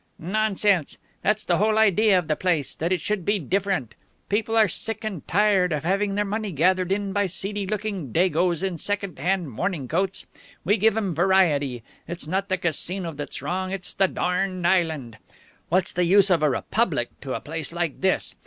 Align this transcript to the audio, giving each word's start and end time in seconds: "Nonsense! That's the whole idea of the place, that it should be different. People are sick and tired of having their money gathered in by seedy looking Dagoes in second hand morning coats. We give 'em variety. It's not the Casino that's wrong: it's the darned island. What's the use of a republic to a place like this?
"Nonsense! 0.17 0.97
That's 1.21 1.43
the 1.45 1.57
whole 1.57 1.77
idea 1.77 2.17
of 2.17 2.27
the 2.27 2.35
place, 2.35 2.73
that 2.73 2.91
it 2.91 2.99
should 3.01 3.23
be 3.23 3.37
different. 3.37 3.93
People 4.29 4.57
are 4.57 4.67
sick 4.67 5.03
and 5.03 5.27
tired 5.27 5.71
of 5.71 5.83
having 5.83 6.15
their 6.15 6.25
money 6.25 6.51
gathered 6.51 6.91
in 6.91 7.13
by 7.13 7.27
seedy 7.27 7.67
looking 7.67 8.11
Dagoes 8.11 8.63
in 8.63 8.79
second 8.79 9.19
hand 9.19 9.51
morning 9.51 9.87
coats. 9.87 10.25
We 10.63 10.77
give 10.77 10.97
'em 10.97 11.13
variety. 11.13 11.83
It's 12.07 12.27
not 12.27 12.49
the 12.49 12.57
Casino 12.57 13.11
that's 13.11 13.43
wrong: 13.43 13.69
it's 13.71 13.93
the 13.93 14.07
darned 14.07 14.65
island. 14.65 15.19
What's 15.69 15.93
the 15.93 16.03
use 16.05 16.31
of 16.31 16.41
a 16.41 16.49
republic 16.49 17.09
to 17.21 17.35
a 17.35 17.39
place 17.39 17.71
like 17.71 18.01
this? 18.01 18.33